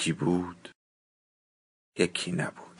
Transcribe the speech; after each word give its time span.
یکی 0.00 0.12
بود 0.12 0.68
یکی 1.98 2.32
نبود. 2.32 2.76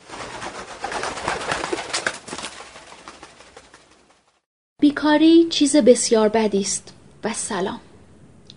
بیکاری 4.81 5.47
چیز 5.49 5.75
بسیار 5.75 6.29
بدی 6.29 6.61
است 6.61 6.93
و 7.23 7.33
سلام. 7.33 7.79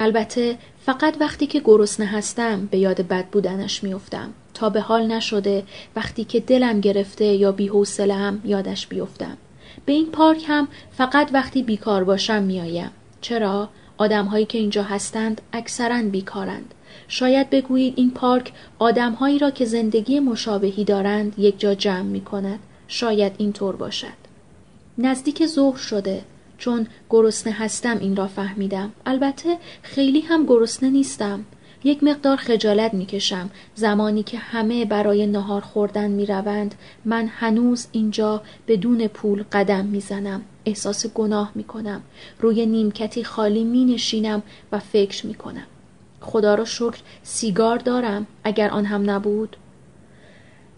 البته 0.01 0.59
فقط 0.87 1.17
وقتی 1.21 1.47
که 1.47 1.61
گرسنه 1.65 2.07
هستم 2.07 2.67
به 2.67 2.79
یاد 2.79 3.01
بد 3.01 3.27
بودنش 3.27 3.85
میافتم. 3.85 4.35
تا 4.55 4.71
به 4.71 4.81
حال 4.81 5.07
نشده 5.07 5.67
وقتی 5.97 6.25
که 6.25 6.41
دلم 6.41 6.81
گرفته 6.81 7.25
یا 7.25 7.53
بیحوصله 7.53 8.15
هم 8.15 8.41
یادش 8.45 8.87
بیفتم. 8.87 9.37
به 9.87 9.93
این 9.93 10.11
پارک 10.11 10.45
هم 10.49 10.69
فقط 10.93 11.31
وقتی 11.33 11.63
بیکار 11.63 12.05
باشم 12.05 12.43
میآیم. 12.43 12.91
چرا؟ 13.21 13.69
آدمهایی 13.97 14.47
که 14.47 14.59
اینجا 14.59 14.83
هستند 14.83 15.41
اکثرا 15.53 16.03
بیکارند. 16.03 16.75
شاید 17.09 17.51
بگویید 17.51 17.95
این 17.97 18.11
پارک 18.11 18.53
آدمهایی 18.79 19.39
را 19.39 19.51
که 19.51 19.65
زندگی 19.65 20.21
مشابهی 20.21 20.85
دارند 20.85 21.35
یک 21.39 21.61
جا 21.61 21.75
جمع 21.75 22.03
می 22.03 22.21
کند. 22.21 22.59
شاید 22.89 23.33
اینطور 23.39 23.77
باشد. 23.77 24.25
نزدیک 24.99 25.47
ظهر 25.47 25.77
شده 25.77 26.25
چون 26.59 26.87
گرسنه 27.11 27.53
هستم 27.53 27.99
این 27.99 28.17
را 28.17 28.27
فهمیدم. 28.27 28.93
البته 29.07 29.59
خیلی 29.83 30.21
هم 30.21 30.47
گرسنه 30.47 30.91
نیستم. 30.91 31.45
یک 31.85 32.05
مقدار 32.05 32.37
خجالت 32.37 32.95
می‌کشم 32.95 33.51
زمانی 33.75 34.23
که 34.23 34.39
همه 34.39 34.85
برای 34.85 35.27
نهار 35.27 35.61
خوردن 35.61 36.11
می‌روند 36.11 36.75
من 37.05 37.27
هنوز 37.27 37.87
اینجا 37.93 38.43
بدون 38.69 39.07
پول 39.07 39.45
قدم 39.53 39.85
می‌زنم 39.85 40.43
احساس 40.65 41.07
گناه 41.07 41.53
می‌کنم 41.55 42.03
روی 42.41 42.67
نیمکتی 42.67 43.25
خالی 43.25 43.65
می 43.65 43.85
نشینم 43.85 44.43
و 44.73 44.79
فکر 44.79 45.27
می‌کنم 45.27 45.67
خدا 46.25 46.55
را 46.55 46.65
شکر 46.65 46.99
سیگار 47.23 47.79
دارم 47.79 48.27
اگر 48.45 48.71
آن 48.71 48.85
هم 48.85 49.11
نبود. 49.11 49.57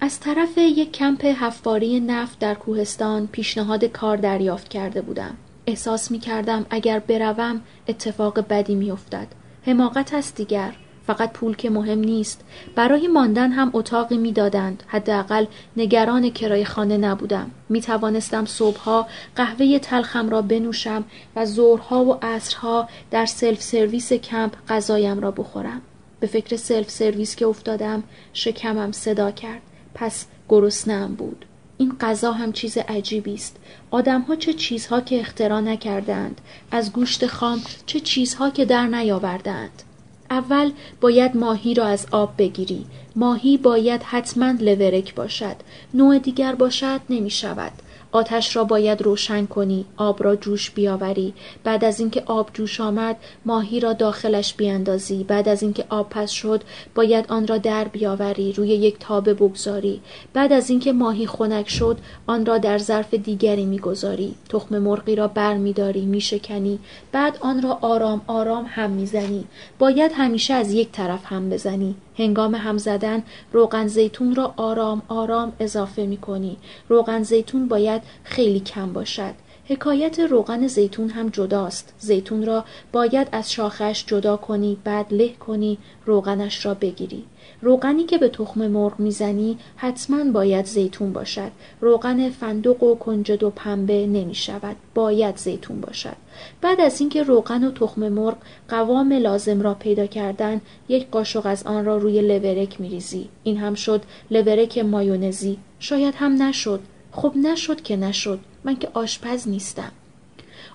از 0.00 0.20
طرف 0.20 0.58
یک 0.58 0.92
کمپ 0.92 1.24
حفاری 1.24 2.00
نفت 2.00 2.38
در 2.38 2.54
کوهستان 2.54 3.26
پیشنهاد 3.26 3.84
کار 3.84 4.16
دریافت 4.16 4.68
کرده 4.68 5.02
بودم. 5.02 5.36
احساس 5.66 6.10
می 6.10 6.18
کردم 6.18 6.66
اگر 6.70 6.98
بروم 6.98 7.60
اتفاق 7.88 8.40
بدی 8.48 8.74
می 8.74 8.90
افتد. 8.90 9.26
حماقت 9.66 10.14
است 10.14 10.36
دیگر. 10.36 10.72
فقط 11.06 11.32
پول 11.32 11.56
که 11.56 11.70
مهم 11.70 11.98
نیست. 11.98 12.44
برای 12.74 13.08
ماندن 13.08 13.52
هم 13.52 13.70
اتاقی 13.72 14.16
می‌دادند. 14.16 14.82
حداقل 14.86 15.46
نگران 15.76 16.30
کرای 16.30 16.64
خانه 16.64 16.96
نبودم. 16.96 17.50
می 17.68 17.80
توانستم 17.80 18.44
صبحها 18.44 19.06
قهوه 19.36 19.78
تلخم 19.78 20.28
را 20.28 20.42
بنوشم 20.42 21.04
و 21.36 21.44
ظهرها 21.44 22.04
و 22.04 22.18
عصرها 22.22 22.88
در 23.10 23.26
سلف 23.26 23.62
سرویس 23.62 24.12
کمپ 24.12 24.52
غذایم 24.68 25.20
را 25.20 25.30
بخورم. 25.30 25.80
به 26.20 26.26
فکر 26.26 26.56
سلف 26.56 26.90
سرویس 26.90 27.36
که 27.36 27.46
افتادم 27.46 28.02
شکمم 28.32 28.92
صدا 28.92 29.30
کرد. 29.30 29.62
پس 29.94 30.26
گرسنهام 30.48 31.14
بود. 31.14 31.44
این 31.78 31.96
غذا 32.00 32.32
هم 32.32 32.52
چیز 32.52 32.78
عجیبی 32.78 33.34
است. 33.34 33.56
آدمها 33.90 34.36
چه 34.36 34.52
چیزها 34.52 35.00
که 35.00 35.20
اختراع 35.20 35.60
نکردند 35.60 36.40
از 36.70 36.92
گوشت 36.92 37.26
خام 37.26 37.62
چه 37.86 38.00
چیزها 38.00 38.50
که 38.50 38.64
در 38.64 38.86
نیاوردند. 38.86 39.82
اول 40.30 40.70
باید 41.00 41.36
ماهی 41.36 41.74
را 41.74 41.86
از 41.86 42.06
آب 42.10 42.34
بگیری. 42.38 42.86
ماهی 43.16 43.56
باید 43.56 44.02
حتما 44.02 44.54
لورک 44.60 45.14
باشد. 45.14 45.56
نوع 45.94 46.18
دیگر 46.18 46.54
باشد 46.54 47.00
نمی 47.10 47.30
شود 47.30 47.72
آتش 48.16 48.56
را 48.56 48.64
باید 48.64 49.02
روشن 49.02 49.46
کنی 49.46 49.84
آب 49.96 50.22
را 50.22 50.36
جوش 50.36 50.70
بیاوری. 50.70 51.34
بعد 51.64 51.84
از 51.84 52.00
اینکه 52.00 52.22
آب 52.26 52.50
جوش 52.52 52.80
آمد 52.80 53.16
ماهی 53.44 53.80
را 53.80 53.92
داخلش 53.92 54.54
بیاندازی. 54.54 55.24
بعد 55.24 55.48
از 55.48 55.62
اینکه 55.62 55.84
آب 55.88 56.08
پس 56.10 56.30
شد 56.30 56.62
باید 56.94 57.26
آن 57.28 57.46
را 57.46 57.58
در 57.58 57.84
بیاوری 57.84 58.52
روی 58.52 58.68
یک 58.68 58.96
تابه 59.00 59.34
بگذاری. 59.34 60.00
بعد 60.32 60.52
از 60.52 60.70
اینکه 60.70 60.92
ماهی 60.92 61.26
خنک 61.26 61.68
شد 61.68 61.98
آن 62.26 62.46
را 62.46 62.58
در 62.58 62.78
ظرف 62.78 63.14
دیگری 63.14 63.64
می‌گذاری. 63.64 64.34
تخم 64.48 64.78
مرغی 64.78 65.14
را 65.14 65.28
بر 65.28 65.54
میداری 65.54 66.04
میشکنی. 66.04 66.78
بعد 67.12 67.38
آن 67.40 67.62
را 67.62 67.78
آرام 67.80 68.20
آرام 68.26 68.66
هم 68.68 68.90
می‌زنی. 68.90 69.44
باید 69.78 70.12
همیشه 70.14 70.54
از 70.54 70.72
یک 70.72 70.92
طرف 70.92 71.20
هم 71.24 71.50
بزنی. 71.50 71.94
هنگام 72.18 72.54
هم 72.54 72.78
زدن 72.78 73.22
روغن 73.52 73.86
زیتون 73.86 74.34
را 74.34 74.54
آرام 74.56 75.02
آرام 75.08 75.52
اضافه 75.60 76.06
می 76.06 76.16
کنی. 76.16 76.56
روغن 76.88 77.22
زیتون 77.22 77.68
باید 77.68 78.02
خیلی 78.24 78.60
کم 78.60 78.92
باشد. 78.92 79.34
حکایت 79.68 80.20
روغن 80.20 80.66
زیتون 80.66 81.08
هم 81.08 81.28
جداست. 81.28 81.94
زیتون 81.98 82.46
را 82.46 82.64
باید 82.92 83.28
از 83.32 83.52
شاخش 83.52 84.04
جدا 84.06 84.36
کنی 84.36 84.76
بعد 84.84 85.14
له 85.14 85.28
کنی 85.28 85.78
روغنش 86.04 86.66
را 86.66 86.74
بگیری. 86.74 87.24
روغنی 87.62 88.04
که 88.04 88.18
به 88.18 88.28
تخم 88.28 88.66
مرغ 88.66 89.00
می‌زنی 89.00 89.58
حتما 89.76 90.24
باید 90.24 90.64
زیتون 90.64 91.12
باشد. 91.12 91.50
روغن 91.80 92.30
فندق 92.30 92.82
و 92.82 92.94
کنجد 92.94 93.42
و 93.42 93.50
پنبه 93.50 94.06
نمی 94.06 94.34
شود 94.34 94.76
باید 94.94 95.36
زیتون 95.36 95.80
باشد. 95.80 96.16
بعد 96.60 96.80
از 96.80 97.00
اینکه 97.00 97.22
روغن 97.22 97.64
و 97.64 97.70
تخم 97.70 98.08
مرغ 98.08 98.36
قوام 98.68 99.12
لازم 99.12 99.62
را 99.62 99.74
پیدا 99.74 100.06
کردن 100.06 100.60
یک 100.88 101.10
قاشق 101.10 101.46
از 101.46 101.62
آن 101.66 101.84
را 101.84 101.96
روی 101.96 102.20
لورک 102.20 102.80
میریزی. 102.80 103.28
این 103.42 103.56
هم 103.56 103.74
شد 103.74 104.02
لورک 104.30 104.78
مایونزی. 104.78 105.58
شاید 105.78 106.14
هم 106.14 106.42
نشد. 106.42 106.80
خب 107.12 107.32
نشد 107.36 107.82
که 107.82 107.96
نشد. 107.96 108.38
من 108.66 108.76
که 108.76 108.88
آشپز 108.94 109.48
نیستم. 109.48 109.92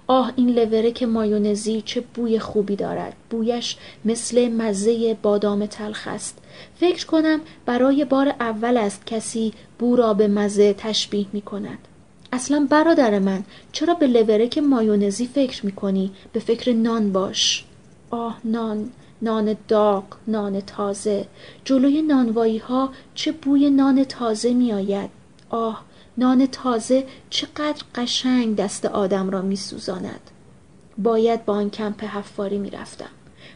آه 0.07 0.33
این 0.35 0.49
لورک 0.49 1.03
مایونزی 1.03 1.81
چه 1.81 2.01
بوی 2.13 2.39
خوبی 2.39 2.75
دارد. 2.75 3.13
بویش 3.29 3.77
مثل 4.05 4.47
مزه 4.47 5.17
بادام 5.21 5.65
تلخ 5.65 6.07
است. 6.07 6.37
فکر 6.75 7.05
کنم 7.05 7.41
برای 7.65 8.05
بار 8.05 8.27
اول 8.39 8.77
است 8.77 9.05
کسی 9.05 9.53
بو 9.79 9.95
را 9.95 10.13
به 10.13 10.27
مزه 10.27 10.73
تشبیه 10.73 11.25
می 11.33 11.41
کند. 11.41 11.77
اصلا 12.33 12.67
برادر 12.69 13.19
من 13.19 13.43
چرا 13.71 13.93
به 13.93 14.07
لورک 14.07 14.57
مایونزی 14.57 15.27
فکر 15.27 15.65
می 15.65 15.71
کنی؟ 15.71 16.11
به 16.33 16.39
فکر 16.39 16.73
نان 16.73 17.11
باش. 17.11 17.65
آه 18.09 18.39
نان. 18.45 18.89
نان 19.21 19.55
داغ 19.67 20.03
نان 20.27 20.61
تازه. 20.61 21.25
جلوی 21.65 22.01
نانوایی 22.01 22.57
ها 22.57 22.89
چه 23.15 23.31
بوی 23.31 23.69
نان 23.69 24.03
تازه 24.03 24.53
می 24.53 24.73
آید؟ 24.73 25.09
آه 25.49 25.83
نان 26.17 26.45
تازه 26.45 27.05
چقدر 27.29 27.83
قشنگ 27.95 28.55
دست 28.55 28.85
آدم 28.85 29.29
را 29.29 29.41
می 29.41 29.55
سوزاند. 29.55 30.31
باید 30.97 31.45
با 31.45 31.53
آن 31.53 31.69
کمپ 31.69 32.03
حفاری 32.03 32.57
می 32.57 32.69
رفتم. 32.69 33.09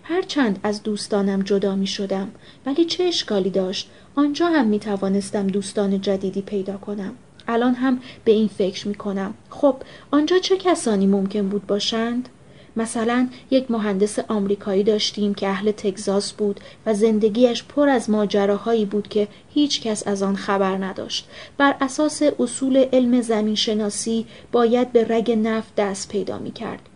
هرچند 0.04 0.60
از 0.64 0.84
دوستانم 0.84 1.42
جدا 1.42 1.76
می 1.76 1.88
شدم 1.88 2.32
ولی 2.66 2.86
چه 2.86 3.04
اشکالی 3.04 3.50
داشت 3.50 3.90
آنجا 4.16 4.48
هم 4.48 4.68
می 4.68 4.80
توانستم 4.80 5.48
دوستان 5.48 6.02
جدیدی 6.02 6.42
پیدا 6.42 6.78
کنم 6.78 7.14
الان 7.48 7.74
هم 7.74 8.00
به 8.26 8.32
این 8.32 8.48
فکر 8.48 8.88
می 8.88 8.96
کنم 8.96 9.34
خب 9.50 9.76
آنجا 10.12 10.40
چه 10.40 10.58
کسانی 10.58 11.08
ممکن 11.08 11.50
بود 11.50 11.68
باشند؟ 11.68 12.30
مثلا 12.78 13.30
یک 13.52 13.72
مهندس 13.72 14.20
آمریکایی 14.20 14.84
داشتیم 14.84 15.34
که 15.34 15.48
اهل 15.48 15.72
تگزاس 15.72 16.34
بود 16.34 16.60
و 16.86 16.94
زندگیش 16.94 17.64
پر 17.64 17.90
از 17.90 18.10
ماجراهایی 18.10 18.86
بود 18.86 19.08
که 19.08 19.28
هیچ 19.54 19.82
کس 19.82 20.08
از 20.08 20.24
آن 20.24 20.36
خبر 20.36 20.78
نداشت. 20.78 21.28
بر 21.58 21.76
اساس 21.82 22.22
اصول 22.40 22.86
علم 22.94 23.22
زمین 23.22 23.56
شناسی 23.56 24.26
باید 24.52 24.92
به 24.92 25.06
رگ 25.10 25.32
نفت 25.32 25.76
دست 25.76 26.10
پیدا 26.10 26.40
می 26.40 26.52
کرد 26.52 26.90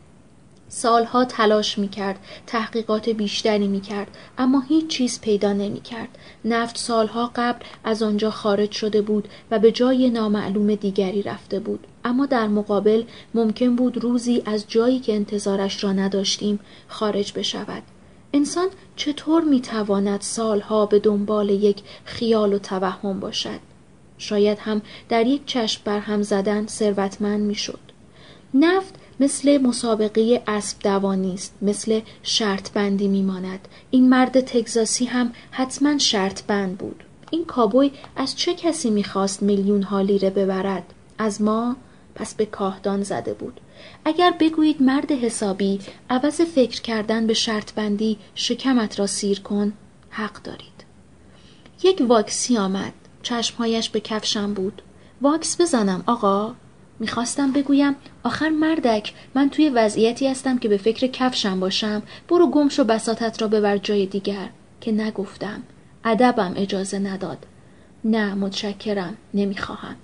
سالها 0.70 1.26
تلاش 1.26 1.78
می 1.78 1.90
کرد 1.90 2.20
تحقیقات 2.48 3.10
بیشتری 3.10 3.68
می 3.68 3.82
کرد 3.82 4.18
اما 4.38 4.64
هیچ 4.70 4.88
چیز 4.88 5.22
پیدا 5.22 5.54
نمی 5.54 5.82
کرد 5.82 6.10
نفت 6.46 6.78
سالها 6.78 7.32
قبل 7.36 7.66
از 7.84 8.04
آنجا 8.04 8.32
خارج 8.32 8.72
شده 8.72 9.02
بود 9.02 9.28
و 9.52 9.60
به 9.60 9.72
جای 9.72 10.10
نامعلوم 10.10 10.76
دیگری 10.76 11.22
رفته 11.22 11.60
بود. 11.60 11.88
اما 12.06 12.26
در 12.26 12.48
مقابل 12.48 13.04
ممکن 13.34 13.76
بود 13.76 14.04
روزی 14.04 14.44
از 14.46 14.66
جایی 14.68 15.00
که 15.00 15.16
انتظارش 15.16 15.84
را 15.84 15.94
نداشتیم 15.94 16.60
خارج 16.88 17.34
بشود. 17.34 17.84
انسان 18.34 18.68
چطور 18.96 19.44
می 19.44 19.62
تواند 19.62 20.22
سالها 20.22 20.86
به 20.86 21.00
دنبال 21.00 21.50
یک 21.50 21.82
خیال 22.06 22.54
و 22.54 22.60
توهم 22.60 23.20
باشد؟ 23.20 23.60
شاید 24.18 24.60
هم 24.60 24.82
در 25.10 25.28
یک 25.28 25.46
چشم 25.46 25.82
بر 25.86 26.00
هم 26.00 26.22
زدن 26.22 26.68
ثروتمند 26.68 27.42
می 27.42 27.56
شد 27.56 27.80
نفت 28.54 28.96
مثل 29.20 29.58
مسابقه 29.58 30.44
اسب 30.48 30.80
دوانی 30.80 31.34
است 31.34 31.56
مثل 31.62 32.02
شرط 32.24 32.72
بندی 32.72 33.08
میماند. 33.08 33.68
این 33.92 34.10
مرد 34.10 34.40
تگزاسی 34.40 35.06
هم 35.06 35.34
حتما 35.52 35.98
شرط 35.98 36.44
بند 36.44 36.78
بود. 36.78 37.04
این 37.32 37.46
کابوی 37.46 37.92
از 38.16 38.36
چه 38.36 38.54
کسی 38.54 38.90
می‌خواست 38.90 39.44
میلیون 39.44 39.84
ها 39.84 40.02
لیره 40.02 40.30
ببرد؟ 40.30 40.94
از 41.18 41.42
ما؟ 41.42 41.76
پس 42.16 42.36
به 42.36 42.46
کاهدان 42.46 43.04
زده 43.04 43.34
بود. 43.34 43.62
اگر 44.06 44.34
بگویید 44.40 44.82
مرد 44.82 45.12
حسابی 45.12 45.80
عوض 46.10 46.42
فکر 46.42 46.82
کردن 46.82 47.28
به 47.28 47.34
شرط 47.34 47.74
بندی 47.74 48.18
شکمت 48.36 49.00
را 49.00 49.08
سیر 49.08 49.40
کن 49.40 49.74
حق 50.10 50.42
دارید. 50.44 50.86
یک 51.84 52.04
واکسی 52.08 52.58
آمد. 52.58 52.94
چشمهایش 53.22 53.90
به 53.90 54.00
کفشم 54.00 54.54
بود. 54.54 54.82
واکس 55.22 55.62
بزنم 55.62 56.04
آقا. 56.06 56.54
می‌خواستم 57.00 57.52
بگویم 57.52 57.96
آخر 58.24 58.50
مردک 58.50 59.14
من 59.36 59.50
توی 59.50 59.70
وضعیتی 59.70 60.28
هستم 60.28 60.58
که 60.58 60.70
به 60.70 60.78
فکر 60.78 61.08
کفشم 61.08 61.60
باشم. 61.60 62.02
برو 62.30 62.48
گمش 62.48 62.80
و 62.80 62.84
بساتت 62.84 63.42
را 63.42 63.48
ببر 63.48 63.78
جای 63.78 64.06
دیگر. 64.06 64.50
که 64.82 64.92
نگفتم. 64.92 65.64
ادبم 66.04 66.54
اجازه 66.56 67.00
نداد. 67.00 67.46
نه 68.04 68.34
متشکرم. 68.34 69.18
نمی‌خواهم. 69.34 69.96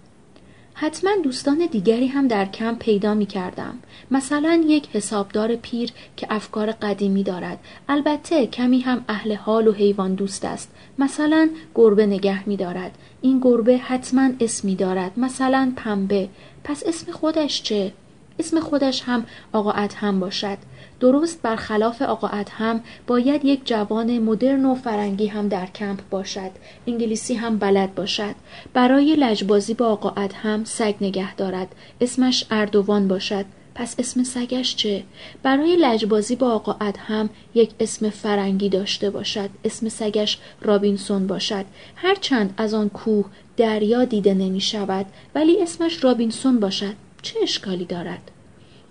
حتما 0.77 1.12
دوستان 1.24 1.68
دیگری 1.72 2.07
هم 2.07 2.27
در 2.27 2.45
کم 2.45 2.75
پیدا 2.75 3.13
می 3.13 3.25
کردم. 3.25 3.80
مثلا 4.12 4.63
یک 4.68 4.88
حسابدار 4.94 5.56
پیر 5.56 5.92
که 6.16 6.27
افکار 6.30 6.72
قدیمی 6.72 7.24
دارد. 7.24 7.60
البته 7.89 8.48
کمی 8.48 8.80
هم 8.80 9.06
اهل 9.07 9.36
حال 9.36 9.68
و 9.68 9.72
حیوان 9.72 10.16
دوست 10.16 10.45
است. 10.45 10.72
مثلا 11.00 11.50
گربه 11.75 12.06
نگه 12.06 12.50
می 12.50 12.57
دارد. 12.57 12.98
این 13.22 13.39
گربه 13.39 13.77
حتما 13.77 14.30
اسمی 14.39 14.75
دارد. 14.75 15.19
مثلا 15.19 15.74
پنبه. 15.75 16.30
پس 16.63 16.83
اسم 16.86 17.12
خودش 17.12 17.63
چه؟ 17.63 17.94
اسم 18.40 18.60
خودش 18.60 19.02
هم 19.06 19.26
آقا 19.54 19.72
هم 19.72 20.20
باشد. 20.20 20.58
درست 21.00 21.42
برخلاف 21.42 22.02
آقا 22.02 22.28
هم 22.52 22.82
باید 23.08 23.46
یک 23.46 23.62
جوان 23.66 24.20
مدرن 24.20 24.66
و 24.66 24.76
فرنگی 24.76 25.28
هم 25.28 25.48
در 25.48 25.66
کمپ 25.66 26.00
باشد. 26.10 26.52
انگلیسی 26.88 27.34
هم 27.34 27.58
بلد 27.58 27.96
باشد. 27.96 28.36
برای 28.74 29.16
لجبازی 29.16 29.74
با 29.74 29.88
آقا 29.88 30.28
هم 30.44 30.64
سگ 30.64 30.96
نگه 31.02 31.36
دارد. 31.36 31.76
اسمش 32.02 32.46
اردوان 32.52 33.08
باشد. 33.08 33.46
پس 33.76 33.96
اسم 34.00 34.24
سگش 34.24 34.76
چه؟ 34.76 35.04
برای 35.44 35.76
لجبازی 35.76 36.36
با 36.36 36.52
آقا 36.52 36.76
هم 37.08 37.30
یک 37.56 37.72
اسم 37.80 38.10
فرنگی 38.10 38.70
داشته 38.70 39.10
باشد. 39.10 39.50
اسم 39.66 39.90
سگش 39.90 40.38
رابینسون 40.62 41.28
باشد. 41.28 41.66
هرچند 41.96 42.54
از 42.58 42.74
آن 42.74 42.90
کوه 42.90 43.26
دریا 43.58 44.06
دیده 44.06 44.34
نمی 44.34 44.62
شود 44.62 45.06
ولی 45.36 45.62
اسمش 45.62 46.04
رابینسون 46.04 46.60
باشد. 46.60 47.05
چه 47.25 47.39
اشکالی 47.42 47.86
دارد؟ 47.86 48.31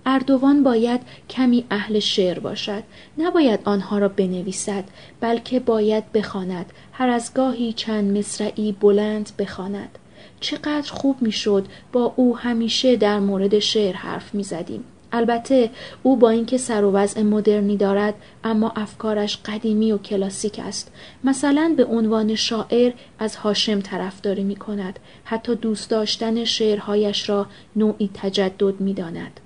اردوان 0.07 0.63
باید 0.63 1.01
کمی 1.31 1.65
اهل 1.71 1.99
شعر 1.99 2.39
باشد 2.39 2.83
نباید 3.19 3.61
آنها 3.65 3.99
را 3.99 4.09
بنویسد 4.09 4.85
بلکه 5.21 5.61
باید 5.61 6.13
بخواند 6.13 6.73
هر 6.93 7.09
از 7.09 7.35
گاهی 7.35 7.73
چند 7.73 8.19
مصرعی 8.19 8.73
بلند 8.73 9.31
بخواند 9.39 9.99
چقدر 10.41 10.93
خوب 10.93 11.23
می‌شد 11.23 11.67
با 11.93 12.13
او 12.17 12.39
همیشه 12.39 12.97
در 12.97 13.21
مورد 13.21 13.59
شعر 13.59 13.95
حرف 13.97 14.35
می‌زدیم 14.35 14.85
البته 15.15 15.71
او 16.03 16.17
با 16.17 16.31
اینکه 16.31 16.59
سر 16.59 16.85
و 16.85 16.93
وضع 16.93 17.23
مدرنی 17.23 17.77
دارد 17.77 18.15
اما 18.45 18.73
افکارش 18.77 19.39
قدیمی 19.45 19.93
و 19.93 19.99
کلاسیک 19.99 20.59
است 20.59 20.93
مثلا 21.25 21.75
به 21.77 21.85
عنوان 21.85 22.35
شاعر 22.35 22.93
از 23.19 23.37
هاشم 23.37 23.81
طرفداری 23.81 24.45
می 24.45 24.57
کند 24.57 24.99
حتی 25.25 25.55
دوست 25.55 25.91
داشتن 25.91 26.45
شعرهایش 26.45 27.29
را 27.29 27.47
نوعی 27.77 28.11
تجدد 28.15 28.81
می 28.81 28.95
داند. 28.95 29.41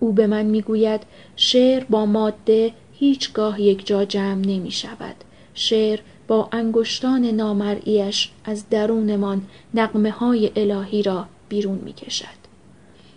او 0.00 0.12
به 0.12 0.26
من 0.26 0.46
می‌گوید 0.46 1.00
شعر 1.36 1.84
با 1.84 2.06
ماده 2.06 2.72
هیچگاه 2.92 3.60
یک 3.60 3.86
جا 3.86 4.04
جمع 4.04 4.46
نمی 4.46 4.70
شود. 4.70 5.16
شعر 5.54 6.00
با 6.28 6.48
انگشتان 6.52 7.24
نامرئیش 7.24 8.30
از 8.44 8.68
درونمان 8.70 9.42
نقمه 9.74 10.10
های 10.10 10.50
الهی 10.56 11.02
را 11.02 11.26
بیرون 11.48 11.78
می 11.84 11.92
کشد. 11.92 12.41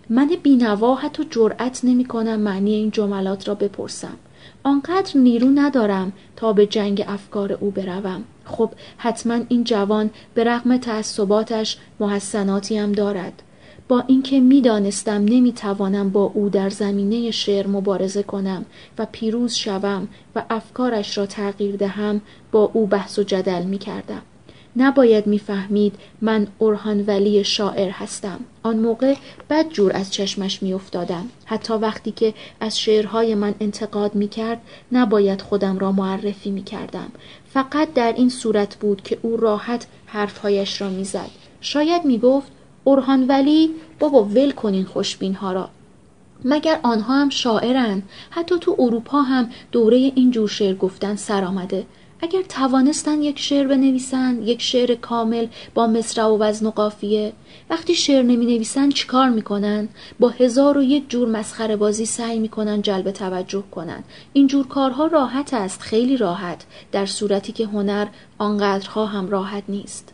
من 0.10 0.30
بینوا 0.44 0.96
حتی 0.96 1.24
جرأت 1.30 1.80
نمی 1.84 2.06
کنم 2.06 2.40
معنی 2.40 2.74
این 2.74 2.92
جملات 2.92 3.48
را 3.48 3.56
بپرسم. 3.56 4.18
آنقدر 4.64 5.18
نیرو 5.18 5.50
ندارم 5.50 6.14
تا 6.36 6.54
به 6.54 6.66
جنگ 6.66 7.06
افکار 7.08 7.54
او 7.54 7.72
بروم. 7.72 8.24
خب 8.46 8.70
حتما 8.98 9.40
این 9.50 9.64
جوان 9.64 10.10
به 10.34 10.44
رغم 10.44 10.78
تعصباتش 10.78 11.78
محسناتی 12.00 12.78
هم 12.78 12.92
دارد. 12.92 13.42
با 13.88 14.04
اینکه 14.08 14.40
می‌دانستم 14.40 15.26
نمی‌توانم 15.26 16.10
با 16.10 16.24
او 16.24 16.50
در 16.50 16.70
زمینه 16.70 17.32
شعر 17.32 17.68
مبارزه 17.68 18.24
کنم 18.24 18.66
و 18.98 19.08
پیروز 19.12 19.54
شوم 19.54 20.08
و 20.36 20.44
افکارش 20.50 21.18
را 21.18 21.26
تغییر 21.26 21.76
دهم 21.76 22.22
با 22.52 22.72
او 22.74 22.88
بحث 22.88 23.20
و 23.20 23.24
جدل 23.24 23.64
می 23.64 23.78
کردم. 23.78 24.22
نباید 24.78 25.28
می‌فهمید 25.28 25.96
من 26.22 26.48
اورهان 26.58 27.02
ولی 27.02 27.44
شاعر 27.44 27.90
هستم. 27.90 28.40
آن 28.64 28.78
موقع 28.78 29.16
بد 29.50 29.70
جور 29.70 29.92
از 29.94 30.14
چشمش 30.14 30.64
میافتادم. 30.64 31.30
حتی 31.46 31.74
وقتی 31.74 32.12
که 32.12 32.34
از 32.60 32.80
شعرهای 32.80 33.36
من 33.36 33.56
انتقاد 33.60 34.16
می‌کرد 34.16 34.62
نباید 34.92 35.42
خودم 35.42 35.78
را 35.78 35.92
معرفی 35.92 36.52
می‌کردم. 36.52 37.12
فقط 37.54 37.94
در 37.94 38.14
این 38.18 38.30
صورت 38.30 38.76
بود 38.76 39.02
که 39.02 39.18
او 39.22 39.38
راحت 39.38 39.88
حرفهایش 40.06 40.82
را 40.82 40.90
می‌زد. 40.90 41.30
شاید 41.62 42.06
می‌گفت 42.06 42.52
اورهان 42.84 43.28
ولی 43.28 43.70
بابا 44.00 44.24
ول 44.24 44.52
کنین 44.52 44.86
خوشبین 44.86 45.36
ها 45.36 45.54
را. 45.54 45.70
مگر 46.46 46.80
آنها 46.84 47.22
هم 47.22 47.30
شاعرن 47.30 48.02
حتی 48.30 48.56
تو 48.62 48.76
اروپا 48.80 49.22
هم 49.22 49.50
دوره 49.72 49.98
این 49.98 50.32
جور 50.32 50.50
شعر 50.50 50.74
گفتن 50.76 51.16
سر 51.16 51.44
آمده 51.44 51.86
اگر 52.20 52.42
توانستن 52.42 53.22
یک 53.22 53.40
شعر 53.40 53.68
بنویسن 53.68 54.42
یک 54.44 54.62
شعر 54.62 54.96
کامل 54.96 55.48
با 55.74 55.88
مصرع 55.88 56.26
و 56.26 56.38
وزن 56.38 56.66
و 56.66 56.72
قافیه 56.72 57.34
وقتی 57.70 57.96
شعر 57.96 58.24
نمی 58.24 58.46
نویسن 58.46 58.90
چیکار 58.90 59.30
می‌کنن؟ 59.30 59.90
با 60.20 60.30
هزار 60.30 60.78
و 60.78 60.84
یک 60.84 61.10
جور 61.10 61.28
مسخره 61.28 61.76
بازی 61.76 62.06
سعی 62.06 62.40
می‌کنن 62.40 62.82
جلب 62.82 63.12
توجه 63.12 63.64
کنن. 63.72 64.04
این 64.34 64.48
جور 64.48 64.68
کارها 64.68 65.08
راحت 65.08 65.54
است 65.54 65.82
خیلی 65.82 66.18
راحت 66.18 66.66
در 66.92 67.06
صورتی 67.06 67.52
که 67.52 67.66
هنر 67.66 68.08
آنقدرها 68.38 69.06
هم 69.06 69.30
راحت 69.30 69.64
نیست. 69.70 70.14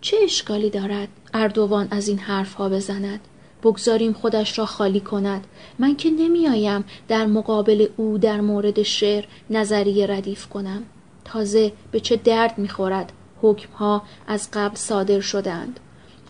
چه 0.00 0.16
اشکالی 0.22 0.70
دارد 0.70 1.08
اردوان 1.34 1.88
از 1.90 2.08
این 2.08 2.18
حرفها 2.18 2.68
بزند؟ 2.68 3.20
بگذاریم 3.62 4.12
خودش 4.12 4.58
را 4.58 4.66
خالی 4.66 5.00
کند. 5.00 5.46
من 5.78 5.96
که 5.96 6.10
نمیآیم 6.10 6.84
در 7.08 7.26
مقابل 7.26 7.86
او 7.96 8.18
در 8.18 8.40
مورد 8.40 8.82
شعر 8.82 9.24
نظریه 9.50 10.06
ردیف 10.06 10.48
کنم. 10.48 10.82
تازه 11.24 11.72
به 11.92 12.00
چه 12.00 12.16
درد 12.16 12.58
می‌خورد. 12.58 13.12
حکمها 13.42 14.02
از 14.26 14.48
قبل 14.52 14.76
صادر 14.76 15.20
شدند 15.20 15.80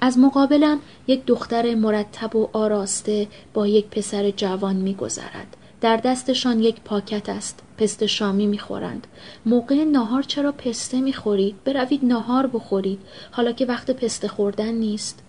از 0.01 0.19
مقابلم 0.19 0.81
یک 1.07 1.25
دختر 1.27 1.75
مرتب 1.75 2.37
و 2.37 2.49
آراسته 2.53 3.29
با 3.55 3.67
یک 3.67 3.87
پسر 3.87 4.31
جوان 4.31 4.77
میگذرد. 4.77 5.57
در 5.81 5.97
دستشان 5.97 6.61
یک 6.61 6.81
پاکت 6.81 7.29
است. 7.29 7.63
پست 7.79 8.07
شامی 8.07 8.47
می‌خورند. 8.47 9.07
موقع 9.47 9.85
ناهار 9.85 10.23
چرا 10.23 10.53
پسته 10.53 11.01
می‌خورید 11.01 11.65
بروید 11.65 12.05
ناهار 12.05 12.47
بخورید. 12.47 12.99
حالا 13.31 13.53
که 13.53 13.67
وقت 13.67 13.91
پسته 13.91 14.29
خوردن 14.29 14.75
نیست. 14.75 15.23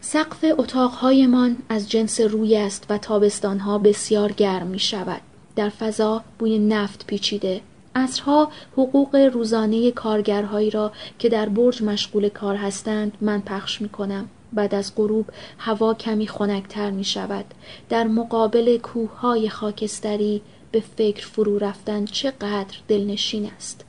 سقف 0.00 0.44
اتاقهایمان 0.58 1.56
از 1.68 1.90
جنس 1.90 2.20
روی 2.20 2.56
است 2.56 2.86
و 2.90 2.98
تابستانها 2.98 3.78
بسیار 3.78 4.32
گرم 4.32 4.66
می 4.66 4.78
شود. 4.78 5.20
در 5.56 5.68
فضا 5.68 6.22
بوی 6.38 6.58
نفت 6.58 7.06
پیچیده. 7.06 7.60
اصرها 7.96 8.52
حقوق 8.72 9.16
روزانه 9.16 9.90
کارگرهایی 9.90 10.70
را 10.70 10.92
که 11.18 11.28
در 11.28 11.48
برج 11.48 11.82
مشغول 11.82 12.28
کار 12.28 12.56
هستند 12.56 13.12
من 13.20 13.40
پخش 13.40 13.80
می 13.80 13.88
کنم. 13.88 14.28
بعد 14.52 14.74
از 14.74 14.92
غروب 14.96 15.26
هوا 15.58 15.94
کمی 15.94 16.28
خنکتر 16.28 16.90
می 16.90 17.04
شود. 17.04 17.44
در 17.88 18.04
مقابل 18.04 18.78
کوههای 18.78 19.48
خاکستری 19.48 20.42
به 20.72 20.80
فکر 20.96 21.26
فرو 21.26 21.58
رفتن 21.58 22.04
چقدر 22.04 22.76
دلنشین 22.88 23.50
است. 23.56 23.84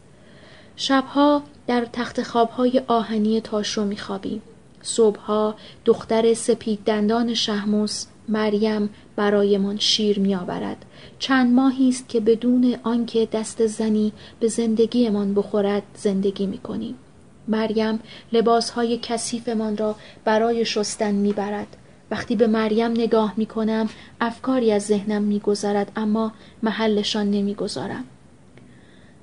شبها 0.76 1.44
در 1.68 1.88
تخت 1.94 2.24
خوابهای 2.24 2.82
آهنی 2.88 3.42
تاشو 3.42 3.86
می 3.86 3.98
خوابیم. 3.98 4.42
صبحها 4.82 5.56
دختر 5.86 6.34
سپید 6.34 6.80
دندان 6.86 7.34
شهموس 7.34 8.06
مریم 8.28 8.90
برایمان 9.16 9.78
شیر 9.78 10.20
می 10.20 10.36
آورد. 10.36 10.86
چند 11.20 11.54
ماهی 11.54 11.90
است 11.90 12.10
که 12.10 12.20
بدون 12.20 12.76
آنکه 12.84 13.28
دست 13.32 13.68
زنی 13.68 14.14
به 14.40 14.48
زندگیمان 14.48 15.34
بخورد 15.34 15.84
زندگی 15.96 16.46
می 16.46 16.58
کنیم. 16.58 16.96
مریم 17.48 18.00
لباسهای 18.34 19.00
کثیفمان 19.02 19.78
را 19.78 19.96
برای 20.26 20.66
شستن 20.66 21.16
می‌برد 21.16 21.78
وقتی 22.12 22.36
به 22.36 22.48
مریم 22.48 22.92
نگاه 22.92 23.34
می 23.38 23.46
کنم 23.46 23.90
افکاری 24.22 24.72
از 24.72 24.84
ذهنم 24.84 25.22
میگذرد 25.22 25.92
اما 25.96 26.32
محلشان 26.64 27.32
نمی‌گذارم 27.32 28.04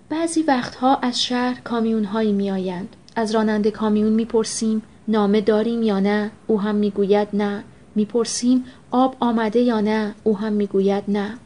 بعضی 0.09 0.43
وقتها 0.43 0.97
از 0.97 1.23
شهر 1.23 1.61
کامیون 1.61 2.05
هایی 2.05 2.33
می 2.33 2.51
آیند. 2.51 2.97
از 3.17 3.35
راننده 3.35 3.71
کامیون 3.71 4.13
می‌پرسیم 4.13 4.83
نامه 5.09 5.41
داریم 5.41 5.83
یا 5.83 6.01
نه 6.01 6.31
او 6.47 6.61
هم 6.61 6.75
می‌گوید 6.75 7.29
نه 7.33 7.65
می‌پرسیم 7.95 8.65
آب 8.97 9.17
آمده 9.21 9.61
یا 9.61 9.81
نه 9.81 10.15
او 10.25 10.39
هم 10.39 10.53
می‌گوید 10.53 11.05
نه. 11.09 11.39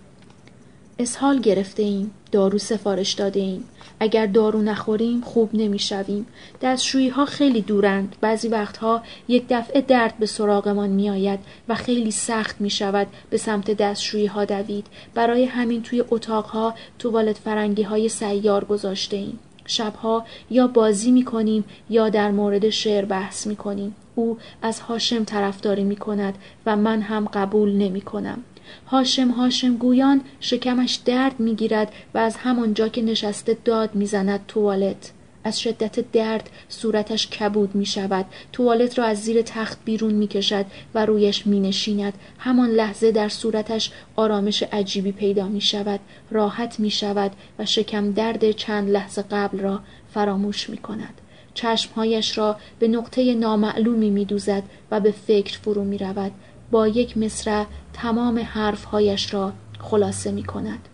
اسهال 0.98 1.40
گرفته 1.40 1.82
ایم 1.82 2.10
دارو 2.32 2.58
سفارش 2.58 3.12
داده 3.12 3.40
ایم 3.40 3.64
اگر 4.00 4.26
دارو 4.26 4.62
نخوریم 4.62 5.20
خوب 5.20 5.50
نمی‌شویم. 5.52 6.26
دستشویی 6.62 7.08
ها 7.08 7.24
خیلی 7.24 7.60
دورند. 7.60 8.16
بعضی 8.20 8.48
وقتها 8.48 9.02
یک 9.28 9.44
دفعه 9.50 9.80
درد 9.80 10.18
به 10.18 10.26
سراغمان 10.26 10.88
می 10.88 11.10
آید 11.10 11.40
و 11.68 11.74
خیلی 11.74 12.10
سخت 12.10 12.60
می 12.60 12.70
شود 12.70 13.06
به 13.30 13.36
سمت 13.36 13.70
دستشویی 13.70 14.26
ها 14.26 14.44
دوید. 14.44 14.86
برای 15.14 15.44
همین 15.44 15.82
توی 15.82 16.04
اتاقها 16.10 16.74
توالت 16.98 17.38
فرنگی 17.38 17.82
های 17.82 18.08
سیار 18.08 18.64
گذاشته 18.64 19.16
ایم 19.16 19.38
شبها 19.68 20.26
یا 20.50 20.66
بازی 20.66 21.10
می 21.10 21.24
کنیم 21.24 21.64
یا 21.90 22.08
در 22.08 22.30
مورد 22.30 22.68
شعر 22.68 23.04
بحث 23.04 23.46
می 23.46 23.56
کنیم 23.56 23.96
او 24.14 24.38
از 24.62 24.80
هاشم 24.80 25.24
طرفداری 25.24 25.84
می 25.84 25.96
کند 25.96 26.34
و 26.66 26.76
من 26.76 27.00
هم 27.00 27.24
قبول 27.24 27.72
نمی 27.72 28.00
کنم 28.00 28.42
هاشم 28.86 29.28
هاشم 29.28 29.76
گویان 29.76 30.20
شکمش 30.40 30.94
درد 30.94 31.40
می‌گیرد 31.40 31.92
و 32.14 32.18
از 32.18 32.36
همانجا 32.36 32.88
که 32.88 33.02
نشسته 33.02 33.56
داد 33.64 33.94
می‌زند 33.94 34.40
توالت. 34.48 35.12
از 35.48 35.60
شدت 35.60 36.12
درد 36.12 36.50
صورتش 36.68 37.28
کبود 37.28 37.74
می 37.74 37.86
شود 37.86 38.26
توالت 38.52 38.98
را 38.98 39.04
از 39.04 39.22
زیر 39.22 39.42
تخت 39.42 39.78
بیرون 39.84 40.14
می 40.14 40.26
کشد 40.26 40.66
و 40.94 41.06
رویش 41.06 41.46
می 41.46 41.60
نشیند 41.60 42.12
همان 42.38 42.70
لحظه 42.70 43.12
در 43.12 43.28
صورتش 43.28 43.90
آرامش 44.16 44.62
عجیبی 44.62 45.12
پیدا 45.12 45.48
می 45.48 45.60
شود 45.60 46.00
راحت 46.30 46.80
می 46.80 46.90
شود 46.90 47.30
و 47.58 47.64
شکم 47.64 48.12
درد 48.12 48.50
چند 48.50 48.90
لحظه 48.90 49.22
قبل 49.22 49.58
را 49.58 49.80
فراموش 50.14 50.70
می 50.70 50.78
کند 50.78 51.20
چشمهایش 51.54 52.38
را 52.38 52.56
به 52.78 52.88
نقطه 52.88 53.34
نامعلومی 53.34 54.10
می 54.10 54.24
دوزد 54.24 54.62
و 54.90 55.00
به 55.00 55.10
فکر 55.10 55.58
فرو 55.58 55.84
می 55.84 55.98
رود 55.98 56.32
با 56.70 56.88
یک 56.88 57.18
مصرع 57.18 57.64
تمام 57.92 58.38
حرفهایش 58.38 59.34
را 59.34 59.52
خلاصه 59.78 60.30
می 60.30 60.44
کند. 60.44 60.88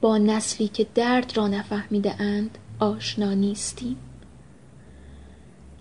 با 0.00 0.18
نسلی 0.18 0.68
که 0.68 0.86
درد 0.94 1.36
را 1.36 1.48
نفهمیده 1.48 2.22
اند 2.22 2.58
آشنا 2.82 3.34
نیستیم. 3.34 3.96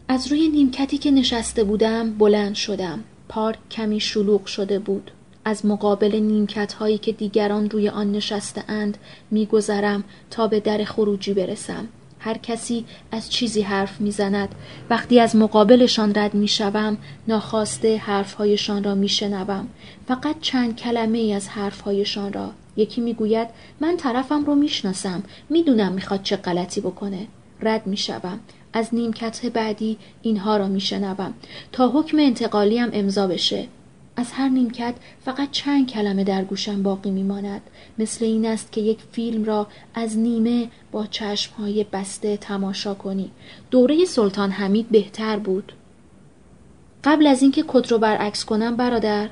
از 0.08 0.28
روی 0.28 0.50
نیمکتی 0.50 0.98
که 0.98 1.12
نشسته 1.12 1.64
بودم 1.64 2.14
بلند 2.14 2.56
شدم. 2.56 3.04
پارک 3.30 3.70
کمی 3.72 4.00
شلوغ 4.00 4.46
شده 4.46 4.80
بود. 4.80 5.12
از 5.46 5.66
مقابل 5.66 6.16
نیمکت 6.16 6.74
هایی 6.74 6.98
که 6.98 7.12
دیگران 7.12 7.70
روی 7.70 7.90
آن 7.90 8.12
نشسته 8.12 8.64
اند 8.68 8.98
میگذرم 9.32 10.04
تا 10.32 10.48
به 10.48 10.60
در 10.60 10.84
خروجی 10.84 11.34
برسم. 11.34 11.88
هر 12.20 12.38
کسی 12.38 12.86
از 13.12 13.32
چیزی 13.32 13.62
حرف 13.62 14.02
می‌زند 14.02 14.56
وقتی 14.90 15.20
از 15.20 15.36
مقابلشان 15.36 16.16
رد 16.16 16.34
می‌شوم 16.34 16.98
ناخواسته 17.28 17.98
حرفهایشان 17.98 18.84
را 18.84 18.96
میشنوم 18.96 19.68
فقط 20.08 20.36
چند 20.42 20.76
کلمه 20.76 21.18
ای 21.18 21.34
از 21.34 21.48
حرفهایشان 21.48 22.34
را 22.34 22.52
یکی 22.76 23.02
می‌گوید 23.02 23.48
من 23.80 23.98
طرفم 23.98 24.46
رو 24.46 24.56
می‌شناسم 24.56 25.24
می‌دونم 25.50 25.92
می‌خواد 25.92 26.24
چه 26.24 26.36
غلطی 26.36 26.82
بکنه. 26.82 27.28
رد 27.62 27.88
می‌شوم. 27.88 28.40
از 28.74 28.90
نیمکت 28.94 29.46
بعدی 29.46 29.98
اینها 30.22 30.58
را 30.58 30.68
میشنوم. 30.68 31.34
تا 31.72 31.90
حکم 31.90 32.20
انتقالیم 32.20 32.90
امضا 32.94 33.28
بشه. 33.28 33.68
از 34.16 34.32
هر 34.32 34.50
نیمکت 34.50 34.94
فقط 35.26 35.52
چند 35.52 35.88
کلمه 35.88 36.24
در 36.24 36.44
گوشم 36.44 36.84
باقی 36.84 37.12
میماند. 37.12 37.62
مثل 38.00 38.26
این 38.26 38.46
است 38.46 38.72
که 38.72 38.82
یک 38.82 39.00
فیلم 39.12 39.44
را 39.44 39.68
از 39.94 40.18
نیمه 40.18 40.68
با 40.92 41.06
چشمهای 41.06 41.86
بسته 41.94 42.38
تماشا 42.38 42.94
کنی. 42.94 43.32
دوره 43.72 44.06
سلطان 44.06 44.52
حمید 44.52 44.90
بهتر 44.90 45.40
بود. 45.40 45.74
قبل 47.04 47.28
از 47.28 47.42
اینکه 47.42 47.64
کت 47.68 47.92
رو 47.92 47.98
برعکس 47.98 48.46
کنم 48.46 48.76
برادر. 48.76 49.30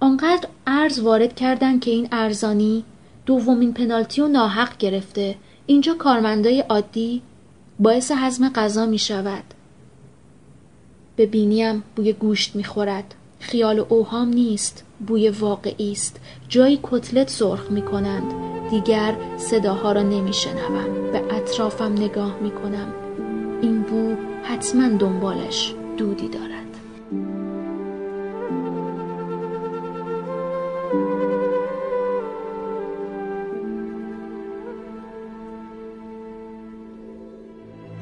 آنقدر 0.00 0.48
ارز 0.66 0.98
وارد 0.98 1.34
کردن 1.34 1.78
که 1.78 1.90
این 1.90 2.08
ارزانی 2.12 2.84
دومین 3.26 3.74
پنالتی 3.74 4.20
و 4.20 4.28
ناحق 4.28 4.76
گرفته. 4.76 5.34
اینجا 5.66 5.94
کارمندای 5.94 6.60
عادی 6.60 7.22
باعث 7.78 8.12
حزم 8.12 8.48
غذا 8.48 8.86
می 8.86 8.98
شود. 8.98 9.44
به 11.16 11.26
بینیم 11.26 11.82
بوی 11.96 12.12
گوشت 12.12 12.56
می 12.56 12.64
خورد. 12.64 13.14
خیال 13.40 13.86
اوهام 13.88 14.28
نیست 14.28 14.84
بوی 15.06 15.30
واقعی 15.30 15.92
است. 15.92 16.20
جایی 16.48 16.80
کتلت 16.82 17.30
سرخ 17.30 17.70
می 17.70 17.82
کنند. 17.82 18.32
دیگر 18.70 19.16
صداها 19.36 19.92
را 19.92 20.02
نمی 20.02 20.32
شنوم. 20.32 21.12
به 21.12 21.34
اطرافم 21.34 21.92
نگاه 21.92 22.38
می 22.40 22.50
کنم. 22.50 22.92
این 23.62 23.82
بو 23.82 24.16
حتما 24.42 24.88
دنبالش 24.88 25.74
دودی 25.96 26.28
دارد. 26.28 26.65